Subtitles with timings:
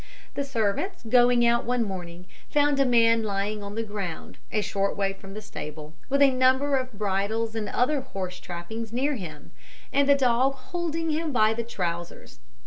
[0.33, 4.97] The servants, going out one morning, found a man lying on the ground, a short
[4.97, 9.51] way from the stable, with a number of bridles and other horse trappings near him,
[9.93, 12.39] and the dog holding him by the trousers.